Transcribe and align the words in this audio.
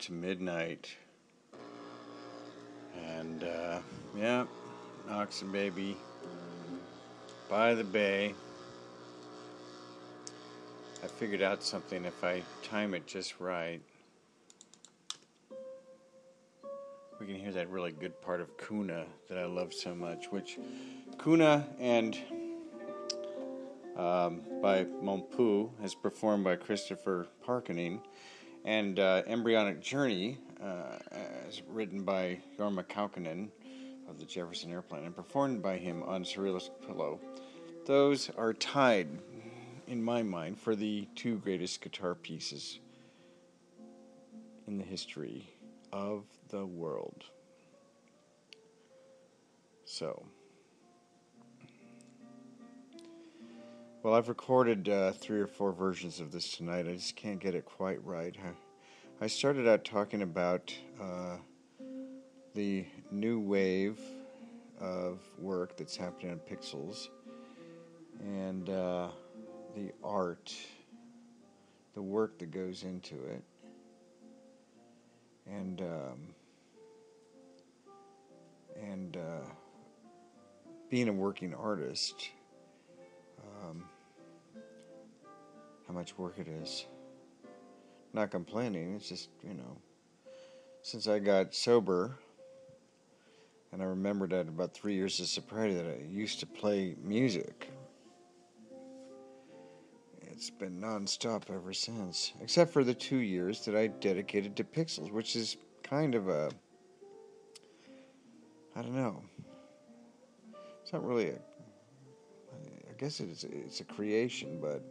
to 0.00 0.12
midnight. 0.12 0.94
And, 3.16 3.44
uh, 3.44 3.80
yeah, 4.16 4.46
Oxen 5.10 5.52
Baby 5.52 5.96
by 7.48 7.74
the 7.74 7.84
bay. 7.84 8.32
I 11.02 11.06
figured 11.06 11.42
out 11.42 11.62
something 11.62 12.04
if 12.04 12.22
I 12.22 12.42
time 12.62 12.94
it 12.94 13.06
just 13.06 13.40
right. 13.40 13.80
We 17.18 17.26
can 17.26 17.34
hear 17.34 17.52
that 17.52 17.68
really 17.68 17.92
good 17.92 18.20
part 18.22 18.40
of 18.40 18.56
Kuna 18.56 19.04
that 19.28 19.36
I 19.36 19.46
love 19.46 19.74
so 19.74 19.94
much, 19.94 20.26
which 20.30 20.58
Kuna 21.22 21.66
and 21.78 22.16
um, 23.96 24.42
by 24.62 24.84
Mompou 24.84 25.70
is 25.82 25.94
performed 25.94 26.44
by 26.44 26.56
Christopher 26.56 27.26
Parkening, 27.44 28.00
and 28.64 28.98
uh, 28.98 29.22
Embryonic 29.26 29.80
Journey 29.80 30.38
uh, 30.62 30.98
is 31.48 31.62
written 31.68 32.02
by 32.02 32.38
Jorma 32.58 32.84
Kaukonen 32.84 33.48
of 34.08 34.18
the 34.18 34.24
Jefferson 34.24 34.70
Airplane 34.70 35.04
and 35.04 35.14
performed 35.14 35.62
by 35.62 35.76
him 35.76 36.02
on 36.02 36.24
Surrealist 36.24 36.70
Pillow. 36.86 37.20
Those 37.86 38.30
are 38.36 38.52
tied 38.52 39.08
in 39.90 40.02
my 40.02 40.22
mind, 40.22 40.56
for 40.56 40.76
the 40.76 41.08
two 41.16 41.36
greatest 41.38 41.80
guitar 41.80 42.14
pieces 42.14 42.78
in 44.68 44.78
the 44.78 44.84
history 44.84 45.48
of 45.92 46.22
the 46.48 46.64
world. 46.64 47.24
So, 49.84 50.24
well, 54.02 54.14
I've 54.14 54.28
recorded 54.28 54.88
uh, 54.88 55.12
three 55.12 55.40
or 55.40 55.46
four 55.46 55.72
versions 55.72 56.20
of 56.20 56.32
this 56.32 56.50
tonight. 56.50 56.86
I 56.88 56.94
just 56.94 57.16
can't 57.16 57.38
get 57.38 57.54
it 57.54 57.64
quite 57.64 58.04
right. 58.04 58.36
I, 58.44 59.24
I 59.24 59.26
started 59.26 59.68
out 59.68 59.84
talking 59.84 60.22
about 60.22 60.74
uh, 61.00 61.36
the 62.54 62.86
new 63.10 63.40
wave 63.40 63.98
of 64.80 65.20
work 65.38 65.76
that's 65.76 65.96
happening 65.96 66.32
on 66.32 66.40
Pixels 66.40 67.08
and. 68.20 68.68
Uh, 68.68 69.08
the 69.74 69.92
art, 70.02 70.54
the 71.94 72.02
work 72.02 72.38
that 72.38 72.50
goes 72.50 72.82
into 72.82 73.14
it, 73.14 73.42
and 75.46 75.80
um, 75.80 76.34
and 78.82 79.16
uh, 79.16 79.48
being 80.88 81.08
a 81.08 81.12
working 81.12 81.54
artist, 81.54 82.30
how 85.90 85.98
much 85.98 86.16
work 86.16 86.38
it 86.38 86.46
is. 86.46 86.86
Not 88.12 88.30
complaining. 88.30 88.94
It's 88.94 89.08
just 89.08 89.30
you 89.42 89.54
know, 89.54 89.76
since 90.82 91.08
I 91.08 91.18
got 91.18 91.54
sober. 91.54 92.16
And 93.72 93.80
I 93.80 93.84
remembered 93.84 94.32
at 94.32 94.48
about 94.48 94.74
three 94.74 94.94
years 94.94 95.20
of 95.20 95.26
sobriety 95.26 95.74
that 95.74 95.86
I 95.86 96.02
used 96.10 96.40
to 96.40 96.46
play 96.46 96.96
music 97.04 97.70
it's 100.40 100.48
been 100.48 100.80
nonstop 100.80 101.50
ever 101.54 101.74
since, 101.74 102.32
except 102.40 102.72
for 102.72 102.82
the 102.82 102.94
two 102.94 103.18
years 103.18 103.62
that 103.66 103.76
I 103.76 103.88
dedicated 103.88 104.56
to 104.56 104.64
Pixels, 104.64 105.12
which 105.12 105.36
is 105.36 105.58
kind 105.82 106.14
of 106.14 106.30
a. 106.30 106.50
I 108.74 108.80
don't 108.80 108.94
know. 108.94 109.22
It's 110.82 110.94
not 110.94 111.06
really 111.06 111.28
a. 111.28 111.34
I 111.34 112.92
guess 112.96 113.20
it's 113.20 113.44
it's 113.44 113.80
a 113.80 113.84
creation, 113.84 114.58
but 114.62 114.82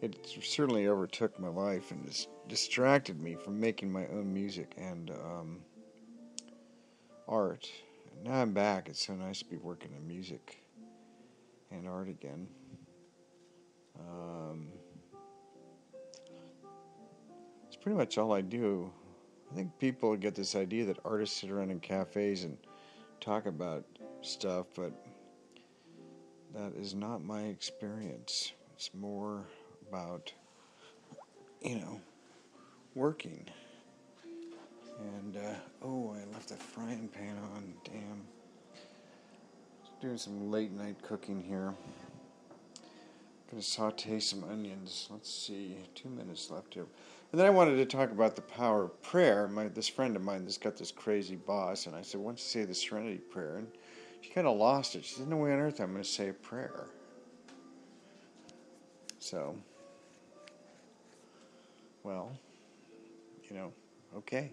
it 0.00 0.26
certainly 0.42 0.86
overtook 0.86 1.38
my 1.40 1.48
life 1.48 1.90
and 1.90 2.06
just 2.06 2.28
distracted 2.48 3.20
me 3.20 3.34
from 3.34 3.58
making 3.58 3.90
my 3.90 4.06
own 4.08 4.32
music 4.32 4.74
and 4.76 5.10
um, 5.10 5.60
art. 7.26 7.68
now 8.24 8.42
I'm 8.42 8.52
back. 8.52 8.88
It's 8.88 9.06
so 9.06 9.14
nice 9.14 9.40
to 9.40 9.44
be 9.44 9.56
working 9.56 9.90
in 9.96 10.06
music 10.06 10.62
and 11.70 11.86
art 11.86 12.08
again. 12.08 12.48
Um, 13.98 14.68
it's 17.66 17.76
pretty 17.76 17.98
much 17.98 18.18
all 18.18 18.32
I 18.32 18.40
do. 18.40 18.90
I 19.50 19.54
think 19.54 19.78
people 19.78 20.14
get 20.16 20.34
this 20.34 20.54
idea 20.54 20.84
that 20.86 20.98
artists 21.04 21.40
sit 21.40 21.50
around 21.50 21.70
in 21.70 21.80
cafes 21.80 22.44
and 22.44 22.56
talk 23.20 23.46
about 23.46 23.84
stuff, 24.22 24.66
but 24.76 24.92
that 26.54 26.72
is 26.76 26.94
not 26.94 27.22
my 27.22 27.42
experience. 27.44 28.52
It's 28.74 28.90
more 28.94 29.44
about, 29.88 30.32
you 31.62 31.76
know, 31.76 32.00
working. 32.94 33.46
And, 34.98 35.36
uh, 35.36 35.54
oh, 35.82 36.14
I 36.14 36.32
left 36.32 36.48
the 36.48 36.56
frying 36.56 37.08
pan 37.08 37.36
on. 37.54 37.72
Damn. 37.84 38.22
Doing 40.00 40.18
some 40.18 40.50
late 40.50 40.72
night 40.72 40.96
cooking 41.02 41.42
here. 41.42 41.74
Gonna 43.50 43.62
saute 43.62 44.20
some 44.20 44.44
onions. 44.44 45.08
Let's 45.10 45.32
see, 45.32 45.76
two 45.94 46.10
minutes 46.10 46.50
left 46.50 46.74
here. 46.74 46.86
And 47.32 47.40
then 47.40 47.46
I 47.46 47.50
wanted 47.50 47.76
to 47.76 47.86
talk 47.86 48.10
about 48.10 48.36
the 48.36 48.42
power 48.42 48.84
of 48.84 49.02
prayer. 49.02 49.48
My 49.48 49.68
this 49.68 49.88
friend 49.88 50.16
of 50.16 50.22
mine 50.22 50.44
that's 50.44 50.58
got 50.58 50.76
this 50.76 50.90
crazy 50.90 51.36
boss, 51.36 51.86
and 51.86 51.96
I 51.96 52.02
said, 52.02 52.20
"Why 52.20 52.28
don't 52.28 52.38
you 52.38 52.44
say 52.44 52.64
the 52.64 52.74
Serenity 52.74 53.18
Prayer?" 53.18 53.56
And 53.56 53.68
she 54.20 54.30
kind 54.30 54.46
of 54.46 54.56
lost 54.56 54.94
it. 54.96 55.04
She 55.04 55.14
said, 55.14 55.28
"No 55.28 55.38
way 55.38 55.52
on 55.52 55.60
earth 55.60 55.80
I'm 55.80 55.92
going 55.92 56.02
to 56.02 56.08
say 56.08 56.28
a 56.28 56.32
prayer." 56.34 56.88
So, 59.18 59.56
well, 62.08 62.30
you 63.50 63.54
know, 63.54 63.70
okay, 64.16 64.50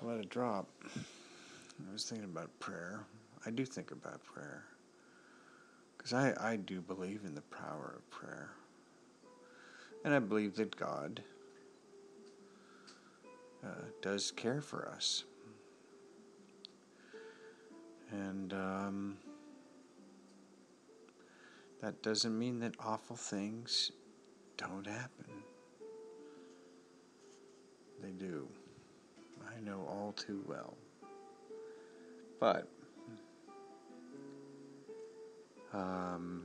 let 0.00 0.16
it 0.16 0.30
drop. 0.30 0.66
I 0.96 1.92
was 1.92 2.04
thinking 2.04 2.24
about 2.24 2.48
prayer. 2.58 3.04
I 3.44 3.50
do 3.50 3.66
think 3.66 3.90
about 3.90 4.24
prayer. 4.24 4.64
Because 5.94 6.14
I, 6.14 6.32
I 6.40 6.56
do 6.56 6.80
believe 6.80 7.20
in 7.26 7.34
the 7.34 7.42
power 7.42 7.96
of 7.98 8.10
prayer. 8.10 8.48
And 10.02 10.14
I 10.14 10.20
believe 10.20 10.56
that 10.56 10.74
God 10.74 11.22
uh, 13.62 13.84
does 14.00 14.30
care 14.30 14.62
for 14.62 14.88
us. 14.88 15.24
And 18.10 18.54
um, 18.54 19.18
that 21.82 22.02
doesn't 22.02 22.38
mean 22.38 22.60
that 22.60 22.72
awful 22.80 23.16
things 23.16 23.92
don't 24.56 24.86
happen. 24.86 25.26
They 28.02 28.10
do. 28.10 28.46
I 29.44 29.60
know 29.60 29.86
all 29.88 30.14
too 30.16 30.42
well. 30.46 30.74
But 32.38 32.66
um, 35.72 36.44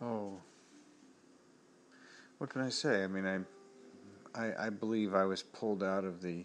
oh, 0.00 0.38
what 2.38 2.50
can 2.50 2.62
I 2.62 2.68
say? 2.68 3.02
I 3.02 3.06
mean, 3.06 3.26
I, 3.26 4.40
I, 4.40 4.66
I 4.66 4.70
believe 4.70 5.14
I 5.14 5.24
was 5.24 5.42
pulled 5.42 5.82
out 5.82 6.04
of 6.04 6.22
the 6.22 6.44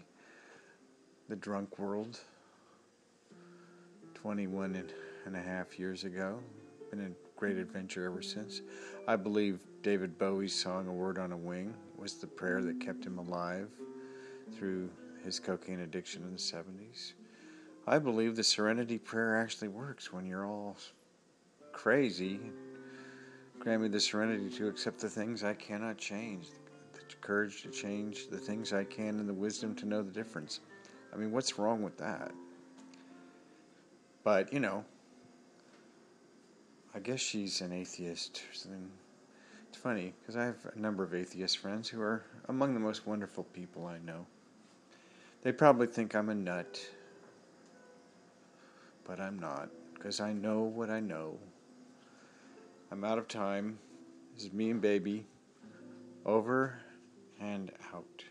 the 1.28 1.36
drunk 1.36 1.78
world 1.78 2.20
21 4.14 4.74
and, 5.26 5.36
a 5.36 5.40
half 5.40 5.78
years 5.78 6.04
ago. 6.04 6.40
Been 6.90 7.00
a 7.00 7.27
great 7.38 7.56
adventure 7.56 8.04
ever 8.04 8.20
since. 8.20 8.62
I 9.06 9.14
believe 9.14 9.60
David 9.82 10.18
Bowie's 10.18 10.52
song 10.52 10.88
A 10.88 10.92
Word 10.92 11.18
on 11.18 11.30
a 11.30 11.36
Wing 11.36 11.72
was 11.96 12.14
the 12.14 12.26
prayer 12.26 12.60
that 12.62 12.80
kept 12.80 13.06
him 13.06 13.16
alive 13.16 13.68
through 14.56 14.90
his 15.24 15.38
cocaine 15.38 15.80
addiction 15.80 16.24
in 16.24 16.32
the 16.32 16.38
70s. 16.38 17.12
I 17.86 18.00
believe 18.00 18.34
the 18.34 18.42
serenity 18.42 18.98
prayer 18.98 19.36
actually 19.36 19.68
works 19.68 20.12
when 20.12 20.26
you're 20.26 20.46
all 20.46 20.76
crazy. 21.70 22.40
Grant 23.60 23.82
me 23.82 23.88
the 23.88 24.00
serenity 24.00 24.50
to 24.56 24.66
accept 24.66 24.98
the 24.98 25.08
things 25.08 25.44
I 25.44 25.54
cannot 25.54 25.96
change, 25.96 26.48
the 26.92 27.00
courage 27.20 27.62
to 27.62 27.70
change 27.70 28.28
the 28.30 28.36
things 28.36 28.72
I 28.72 28.82
can, 28.82 29.20
and 29.20 29.28
the 29.28 29.34
wisdom 29.34 29.76
to 29.76 29.86
know 29.86 30.02
the 30.02 30.10
difference. 30.10 30.58
I 31.14 31.16
mean, 31.16 31.30
what's 31.30 31.56
wrong 31.56 31.82
with 31.82 31.96
that? 31.98 32.32
But, 34.24 34.52
you 34.52 34.58
know, 34.58 34.84
I 36.94 37.00
guess 37.00 37.20
she's 37.20 37.60
an 37.60 37.72
atheist 37.72 38.42
or 38.50 38.54
something. 38.54 38.90
It's 39.68 39.78
funny 39.78 40.14
because 40.20 40.36
I 40.36 40.44
have 40.44 40.66
a 40.74 40.78
number 40.78 41.04
of 41.04 41.14
atheist 41.14 41.58
friends 41.58 41.88
who 41.88 42.00
are 42.00 42.24
among 42.48 42.74
the 42.74 42.80
most 42.80 43.06
wonderful 43.06 43.44
people 43.44 43.86
I 43.86 43.98
know. 43.98 44.26
They 45.42 45.52
probably 45.52 45.86
think 45.86 46.14
I'm 46.14 46.28
a 46.28 46.34
nut 46.34 46.88
but 49.08 49.18
I'm 49.18 49.38
not 49.38 49.70
because 49.94 50.20
I 50.20 50.32
know 50.34 50.60
what 50.60 50.90
I 50.90 51.00
know. 51.00 51.38
I'm 52.92 53.02
out 53.02 53.18
of 53.18 53.26
time. 53.26 53.78
This 54.34 54.44
is 54.44 54.52
me 54.52 54.70
and 54.70 54.80
baby. 54.80 55.26
Over 56.26 56.78
and 57.40 57.72
out. 57.94 58.24